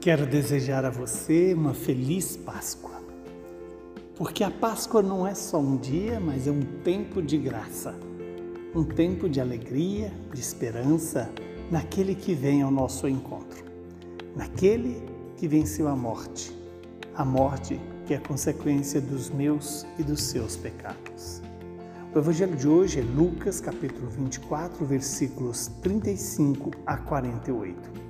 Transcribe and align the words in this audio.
Quero 0.00 0.24
desejar 0.24 0.86
a 0.86 0.88
você 0.88 1.52
uma 1.52 1.74
feliz 1.74 2.34
Páscoa. 2.34 3.02
Porque 4.16 4.42
a 4.42 4.50
Páscoa 4.50 5.02
não 5.02 5.26
é 5.26 5.34
só 5.34 5.60
um 5.60 5.76
dia, 5.76 6.18
mas 6.18 6.46
é 6.46 6.50
um 6.50 6.62
tempo 6.82 7.20
de 7.20 7.36
graça. 7.36 7.94
Um 8.74 8.82
tempo 8.82 9.28
de 9.28 9.42
alegria, 9.42 10.10
de 10.32 10.40
esperança 10.40 11.30
naquele 11.70 12.14
que 12.14 12.32
vem 12.32 12.62
ao 12.62 12.70
nosso 12.70 13.06
encontro. 13.06 13.62
Naquele 14.34 15.02
que 15.36 15.46
venceu 15.46 15.86
a 15.86 15.94
morte. 15.94 16.50
A 17.14 17.22
morte 17.22 17.78
que 18.06 18.14
é 18.14 18.18
consequência 18.18 19.02
dos 19.02 19.28
meus 19.28 19.86
e 19.98 20.02
dos 20.02 20.22
seus 20.22 20.56
pecados. 20.56 21.42
O 22.14 22.18
evangelho 22.18 22.56
de 22.56 22.66
hoje 22.66 23.00
é 23.00 23.02
Lucas, 23.02 23.60
capítulo 23.60 24.08
24, 24.08 24.82
versículos 24.86 25.66
35 25.82 26.70
a 26.86 26.96
48. 26.96 28.09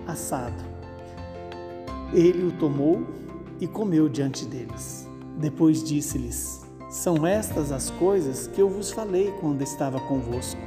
assado. 0.07 0.63
Ele 2.13 2.45
o 2.45 2.51
tomou 2.51 3.05
e 3.59 3.67
comeu 3.67 4.09
diante 4.09 4.45
deles. 4.45 5.07
Depois 5.37 5.83
disse-lhes: 5.83 6.61
São 6.89 7.25
estas 7.25 7.71
as 7.71 7.89
coisas 7.91 8.47
que 8.47 8.61
eu 8.61 8.69
vos 8.69 8.91
falei 8.91 9.31
quando 9.39 9.61
estava 9.61 9.99
convosco. 9.99 10.59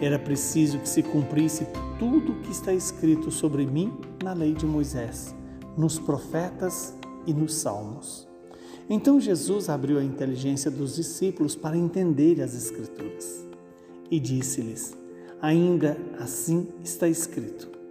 Era 0.00 0.18
preciso 0.18 0.78
que 0.78 0.88
se 0.88 1.02
cumprisse 1.02 1.66
tudo 1.98 2.32
o 2.32 2.40
que 2.40 2.50
está 2.50 2.72
escrito 2.72 3.30
sobre 3.30 3.66
mim 3.66 3.92
na 4.22 4.32
lei 4.32 4.54
de 4.54 4.66
Moisés, 4.66 5.34
nos 5.76 5.98
profetas 5.98 6.94
e 7.26 7.32
nos 7.32 7.54
salmos. 7.54 8.28
Então 8.88 9.20
Jesus 9.20 9.68
abriu 9.68 9.98
a 9.98 10.04
inteligência 10.04 10.70
dos 10.70 10.96
discípulos 10.96 11.54
para 11.54 11.76
entender 11.76 12.40
as 12.40 12.54
Escrituras 12.54 13.46
e 14.10 14.18
disse-lhes: 14.18 14.96
Ainda 15.40 15.96
assim 16.18 16.68
está 16.82 17.08
escrito 17.08 17.81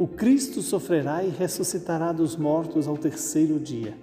o 0.00 0.08
Cristo 0.08 0.62
sofrerá 0.62 1.22
e 1.22 1.28
ressuscitará 1.28 2.10
dos 2.10 2.34
mortos 2.34 2.88
ao 2.88 2.96
terceiro 2.96 3.60
dia. 3.60 3.94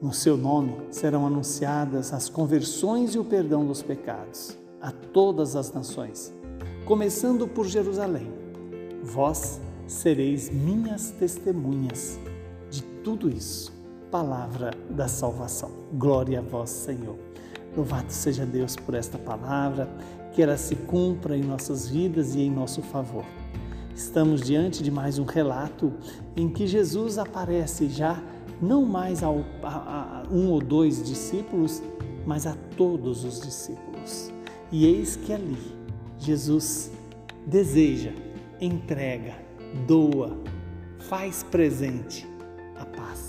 No 0.00 0.12
seu 0.12 0.36
nome 0.36 0.76
serão 0.92 1.26
anunciadas 1.26 2.12
as 2.12 2.28
conversões 2.28 3.16
e 3.16 3.18
o 3.18 3.24
perdão 3.24 3.66
dos 3.66 3.82
pecados 3.82 4.56
a 4.80 4.92
todas 4.92 5.56
as 5.56 5.72
nações, 5.72 6.32
começando 6.84 7.48
por 7.48 7.66
Jerusalém. 7.66 8.32
Vós 9.02 9.60
sereis 9.88 10.48
minhas 10.50 11.10
testemunhas 11.10 12.16
de 12.70 12.84
tudo 13.02 13.28
isso. 13.28 13.72
Palavra 14.08 14.70
da 14.88 15.08
salvação. 15.08 15.72
Glória 15.94 16.38
a 16.38 16.42
vós, 16.42 16.70
Senhor. 16.70 17.18
Louvado 17.76 18.12
seja 18.12 18.46
Deus 18.46 18.76
por 18.76 18.94
esta 18.94 19.18
palavra, 19.18 19.88
que 20.32 20.40
ela 20.40 20.56
se 20.56 20.76
cumpra 20.76 21.36
em 21.36 21.42
nossas 21.42 21.88
vidas 21.88 22.36
e 22.36 22.42
em 22.42 22.50
nosso 22.52 22.82
favor. 22.82 23.24
Estamos 23.94 24.40
diante 24.40 24.82
de 24.82 24.90
mais 24.90 25.18
um 25.18 25.24
relato 25.24 25.92
em 26.34 26.48
que 26.48 26.66
Jesus 26.66 27.18
aparece 27.18 27.88
já 27.88 28.22
não 28.60 28.86
mais 28.86 29.22
ao, 29.22 29.44
a, 29.62 30.22
a 30.22 30.32
um 30.32 30.50
ou 30.50 30.60
dois 30.60 31.02
discípulos, 31.02 31.82
mas 32.26 32.46
a 32.46 32.56
todos 32.76 33.22
os 33.22 33.40
discípulos. 33.40 34.32
E 34.70 34.86
eis 34.86 35.16
que 35.16 35.32
ali 35.32 35.58
Jesus 36.18 36.90
deseja, 37.46 38.12
entrega, 38.60 39.34
doa, 39.86 40.38
faz 41.00 41.42
presente 41.42 42.26
a 42.76 42.86
paz. 42.86 43.28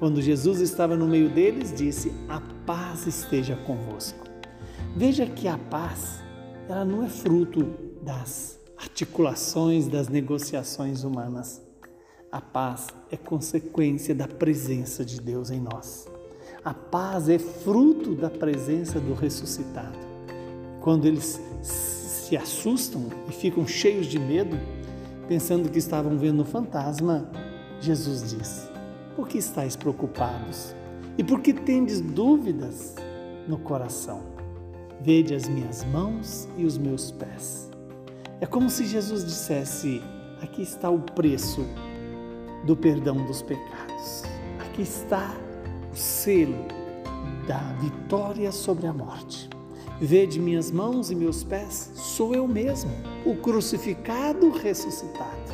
Quando 0.00 0.20
Jesus 0.20 0.60
estava 0.60 0.96
no 0.96 1.06
meio 1.06 1.28
deles, 1.28 1.72
disse: 1.72 2.12
A 2.28 2.40
paz 2.66 3.06
esteja 3.06 3.54
convosco. 3.54 4.26
Veja 4.96 5.24
que 5.24 5.46
a 5.46 5.56
paz, 5.56 6.20
ela 6.68 6.84
não 6.84 7.04
é 7.04 7.08
fruto 7.08 7.64
das 8.02 8.57
articulações 8.78 9.88
das 9.88 10.08
negociações 10.08 11.02
humanas. 11.02 11.60
A 12.30 12.40
paz 12.40 12.86
é 13.10 13.16
consequência 13.16 14.14
da 14.14 14.28
presença 14.28 15.04
de 15.04 15.20
Deus 15.20 15.50
em 15.50 15.60
nós. 15.60 16.06
A 16.64 16.72
paz 16.72 17.28
é 17.28 17.38
fruto 17.38 18.14
da 18.14 18.30
presença 18.30 19.00
do 19.00 19.14
ressuscitado. 19.14 19.98
Quando 20.80 21.06
eles 21.06 21.40
se 21.62 22.36
assustam 22.36 23.08
e 23.28 23.32
ficam 23.32 23.66
cheios 23.66 24.06
de 24.06 24.18
medo, 24.18 24.56
pensando 25.26 25.68
que 25.68 25.78
estavam 25.78 26.16
vendo 26.16 26.42
um 26.42 26.44
fantasma, 26.44 27.28
Jesus 27.80 28.30
diz: 28.30 28.70
Por 29.16 29.26
que 29.26 29.38
estáis 29.38 29.74
preocupados? 29.74 30.74
E 31.16 31.24
por 31.24 31.40
que 31.40 31.52
tendes 31.52 32.00
dúvidas 32.00 32.94
no 33.48 33.58
coração? 33.58 34.22
Vede 35.00 35.34
as 35.34 35.48
minhas 35.48 35.84
mãos 35.84 36.48
e 36.56 36.64
os 36.64 36.76
meus 36.78 37.10
pés 37.10 37.68
é 38.40 38.46
como 38.46 38.70
se 38.70 38.84
Jesus 38.84 39.24
dissesse: 39.24 40.02
aqui 40.40 40.62
está 40.62 40.88
o 40.90 41.00
preço 41.00 41.64
do 42.64 42.76
perdão 42.76 43.24
dos 43.26 43.42
pecados. 43.42 44.22
Aqui 44.60 44.82
está 44.82 45.34
o 45.92 45.96
selo 45.96 46.66
da 47.46 47.58
vitória 47.80 48.52
sobre 48.52 48.86
a 48.86 48.92
morte. 48.92 49.48
Vede 50.00 50.38
minhas 50.38 50.70
mãos 50.70 51.10
e 51.10 51.14
meus 51.14 51.42
pés, 51.42 51.90
sou 51.94 52.32
eu 52.32 52.46
mesmo, 52.46 52.90
o 53.26 53.34
crucificado 53.36 54.50
ressuscitado. 54.50 55.52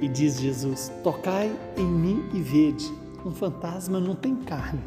E 0.00 0.08
diz 0.08 0.40
Jesus: 0.40 0.90
Tocai 1.02 1.54
em 1.76 1.86
mim 1.86 2.28
e 2.32 2.40
vede. 2.40 2.90
Um 3.24 3.30
fantasma 3.30 3.98
não 3.98 4.14
tem 4.14 4.36
carne, 4.36 4.82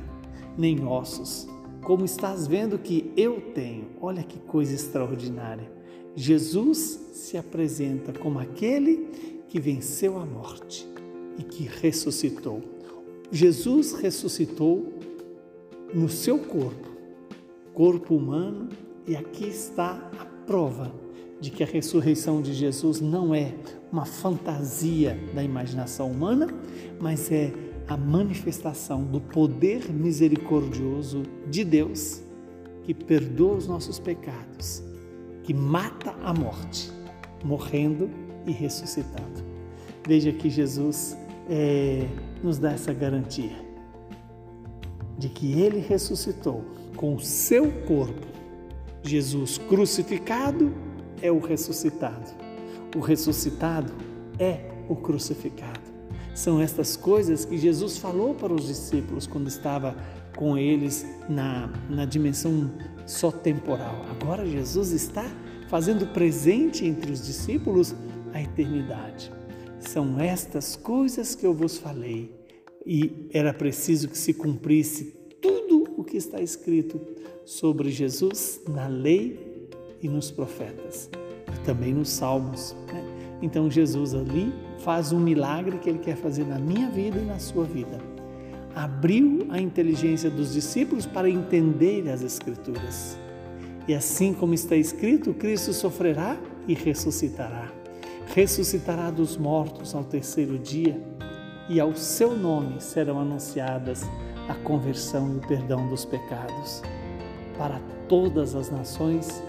nem 0.56 0.86
ossos, 0.86 1.48
como 1.84 2.06
estás 2.06 2.46
vendo 2.46 2.78
que 2.78 3.12
eu 3.18 3.42
tenho. 3.54 3.90
Olha 4.00 4.22
que 4.22 4.40
coisa 4.40 4.76
extraordinária. 4.76 5.77
Jesus 6.20 7.00
se 7.14 7.38
apresenta 7.38 8.12
como 8.12 8.40
aquele 8.40 9.08
que 9.48 9.60
venceu 9.60 10.18
a 10.18 10.26
morte 10.26 10.90
e 11.38 11.44
que 11.44 11.66
ressuscitou. 11.66 12.60
Jesus 13.32 13.94
ressuscitou 13.94 14.94
no 15.94 16.10
seu 16.10 16.40
corpo, 16.40 16.90
corpo 17.72 18.16
humano, 18.16 18.68
e 19.06 19.16
aqui 19.16 19.48
está 19.48 20.10
a 20.20 20.26
prova 20.48 20.92
de 21.40 21.52
que 21.52 21.62
a 21.62 21.68
ressurreição 21.68 22.42
de 22.42 22.52
Jesus 22.52 23.00
não 23.00 23.36
é 23.36 23.54
uma 23.92 24.04
fantasia 24.04 25.16
da 25.36 25.44
imaginação 25.44 26.10
humana, 26.10 26.48
mas 27.00 27.32
é 27.32 27.54
a 27.88 27.96
manifestação 27.96 29.04
do 29.04 29.22
poder 29.22 29.94
misericordioso 29.94 31.22
de 31.48 31.64
Deus 31.64 32.24
que 32.82 32.94
perdoa 32.96 33.56
os 33.56 33.68
nossos 33.68 34.00
pecados 34.00 34.87
que 35.48 35.54
mata 35.54 36.14
a 36.26 36.34
morte, 36.34 36.92
morrendo 37.42 38.10
e 38.46 38.52
ressuscitando. 38.52 39.46
Veja 40.06 40.30
que 40.34 40.50
Jesus 40.50 41.18
é, 41.50 42.06
nos 42.44 42.58
dá 42.58 42.74
essa 42.74 42.92
garantia 42.92 43.56
de 45.18 45.30
que 45.30 45.62
ele 45.62 45.80
ressuscitou 45.80 46.66
com 46.98 47.16
o 47.16 47.22
seu 47.22 47.72
corpo. 47.84 48.28
Jesus 49.02 49.58
crucificado 49.58 50.74
é 51.22 51.32
o 51.32 51.40
ressuscitado. 51.40 52.30
O 52.94 53.00
ressuscitado 53.00 53.94
é 54.38 54.70
o 54.90 54.98
crucificado. 54.98 55.80
São 56.36 56.60
estas 56.60 56.98
coisas 56.98 57.46
que 57.46 57.58
Jesus 57.58 57.98
falou 57.98 58.36
para 58.36 58.54
os 58.54 58.68
discípulos 58.68 59.26
quando 59.26 59.48
estava 59.48 59.96
com 60.38 60.58
eles 60.58 61.06
na, 61.28 61.70
na 61.90 62.06
dimensão 62.06 62.72
só 63.06 63.32
temporal. 63.32 64.06
Agora 64.10 64.46
Jesus 64.46 64.92
está 64.92 65.26
fazendo 65.68 66.08
presente 66.14 66.86
entre 66.86 67.12
os 67.12 67.26
discípulos 67.26 67.94
a 68.34 68.42
eternidade. 68.42 69.32
São 69.80 70.20
estas 70.20 70.76
coisas 70.76 71.36
que 71.36 71.46
eu 71.46 71.54
vos 71.54 71.78
falei, 71.78 72.34
e 72.86 73.28
era 73.34 73.54
preciso 73.54 74.08
que 74.08 74.18
se 74.18 74.34
cumprisse 74.34 75.16
tudo 75.42 75.86
o 75.98 76.04
que 76.04 76.16
está 76.16 76.40
escrito 76.40 77.02
sobre 77.44 77.90
Jesus 77.90 78.62
na 78.68 78.88
lei 78.88 79.68
e 80.02 80.08
nos 80.08 80.32
profetas, 80.32 81.10
e 81.54 81.66
também 81.66 81.94
nos 81.94 82.10
salmos. 82.10 82.76
Né? 82.94 83.04
Então 83.42 83.70
Jesus 83.70 84.14
ali 84.14 84.54
faz 84.80 85.12
um 85.12 85.20
milagre 85.20 85.80
que 85.80 85.90
ele 85.90 86.00
quer 86.00 86.16
fazer 86.16 86.46
na 86.46 86.60
minha 86.60 86.90
vida 86.90 87.18
e 87.18 87.26
na 87.26 87.40
sua 87.40 87.66
vida. 87.66 88.17
Abriu 88.78 89.48
a 89.50 89.60
inteligência 89.60 90.30
dos 90.30 90.54
discípulos 90.54 91.08
para 91.08 91.28
entender 91.28 92.08
as 92.12 92.22
Escrituras. 92.22 93.18
E 93.88 93.96
assim 93.96 94.36
como 94.36 94.54
está 94.54 94.76
escrito, 94.76 95.34
Cristo 95.34 95.74
sofrerá 95.74 96.38
e 96.68 96.76
ressuscitará. 96.76 97.72
Ressuscitará 98.36 99.10
dos 99.10 99.36
mortos 99.36 99.96
ao 99.96 100.04
terceiro 100.04 100.60
dia, 100.60 101.02
e 101.68 101.80
ao 101.80 101.96
seu 101.96 102.38
nome 102.38 102.80
serão 102.80 103.20
anunciadas 103.20 104.04
a 104.48 104.54
conversão 104.54 105.34
e 105.34 105.38
o 105.38 105.48
perdão 105.48 105.90
dos 105.90 106.06
pecados 106.06 106.84
para 107.58 107.80
todas 108.08 108.54
as 108.54 108.70
nações, 108.70 109.42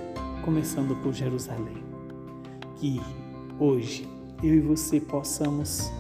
começando 0.42 0.96
por 1.02 1.12
Jerusalém. 1.12 1.84
Que 2.76 2.98
hoje 3.60 4.08
eu 4.42 4.54
e 4.54 4.60
você 4.60 4.98
possamos 4.98 5.92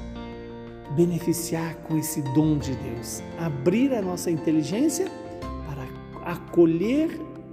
beneficiar 0.96 1.76
com 1.82 1.96
esse 1.96 2.22
dom 2.34 2.58
de 2.58 2.74
Deus, 2.74 3.22
abrir 3.38 3.94
a 3.94 4.02
nossa 4.02 4.30
inteligência 4.30 5.06
para 5.66 6.30
acolher 6.30 7.10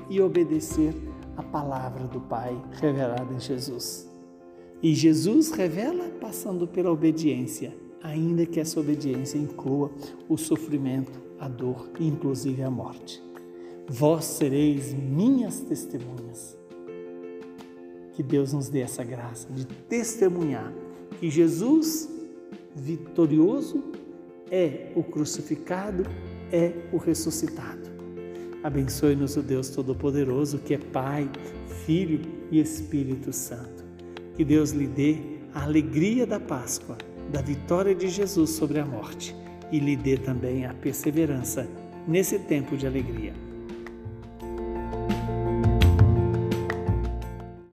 e 0.09 0.21
obedecer 0.21 0.93
a 1.35 1.43
palavra 1.43 2.07
do 2.07 2.21
Pai 2.21 2.55
revelada 2.81 3.33
em 3.33 3.39
Jesus. 3.39 4.09
E 4.81 4.93
Jesus 4.93 5.51
revela 5.51 6.09
passando 6.21 6.67
pela 6.67 6.91
obediência, 6.91 7.75
ainda 8.03 8.45
que 8.45 8.59
essa 8.59 8.79
obediência 8.79 9.37
inclua 9.37 9.91
o 10.29 10.37
sofrimento, 10.37 11.19
a 11.39 11.47
dor 11.47 11.89
e 11.99 12.07
inclusive 12.07 12.61
a 12.61 12.69
morte. 12.69 13.21
Vós 13.87 14.25
sereis 14.25 14.93
minhas 14.93 15.59
testemunhas. 15.59 16.57
Que 18.13 18.23
Deus 18.23 18.53
nos 18.53 18.69
dê 18.69 18.79
essa 18.79 19.03
graça 19.03 19.47
de 19.51 19.65
testemunhar 19.65 20.73
que 21.19 21.29
Jesus 21.29 22.09
vitorioso 22.75 23.83
é 24.51 24.91
o 24.95 25.03
crucificado, 25.03 26.03
é 26.51 26.73
o 26.91 26.97
ressuscitado. 26.97 27.89
Abençoe-nos 28.63 29.37
o 29.37 29.41
Deus 29.41 29.69
Todo-Poderoso, 29.69 30.59
que 30.59 30.73
é 30.73 30.77
Pai, 30.77 31.29
Filho 31.85 32.21
e 32.51 32.59
Espírito 32.59 33.31
Santo. 33.31 33.83
Que 34.35 34.43
Deus 34.43 34.71
lhe 34.71 34.87
dê 34.87 35.17
a 35.53 35.63
alegria 35.63 36.25
da 36.25 36.39
Páscoa, 36.39 36.97
da 37.31 37.41
vitória 37.41 37.95
de 37.95 38.07
Jesus 38.09 38.51
sobre 38.51 38.79
a 38.79 38.85
morte 38.85 39.35
e 39.71 39.79
lhe 39.79 39.95
dê 39.95 40.17
também 40.17 40.65
a 40.65 40.73
perseverança 40.73 41.67
nesse 42.07 42.37
tempo 42.39 42.75
de 42.75 42.85
alegria 42.85 43.44